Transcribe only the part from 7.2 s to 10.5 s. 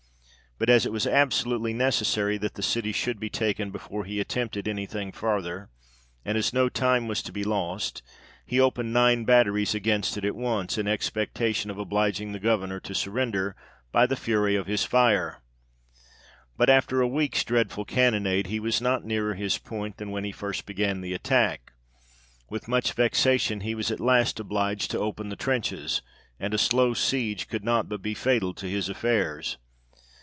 to be lost, he opened nine batteries against it at